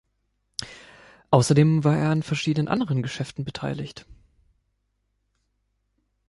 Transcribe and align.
Außerdem 1.29 1.83
war 1.83 1.95
er 1.95 2.09
an 2.09 2.23
verschiedenen 2.23 2.67
anderen 2.67 3.03
Geschäften 3.03 3.45
beteiligt. 3.45 4.07